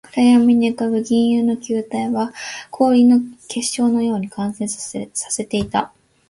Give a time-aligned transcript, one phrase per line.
[0.15, 2.33] 暗闇に浮ぶ銀色の球体は、
[2.71, 4.97] 氷の結晶のように完成さ
[5.37, 5.93] れていた